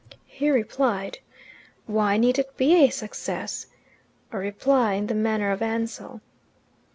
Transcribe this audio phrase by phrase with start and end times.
[0.25, 1.19] He replied,
[1.85, 3.67] "Why need it be a success?"
[4.31, 6.21] a reply in the manner of Ansell.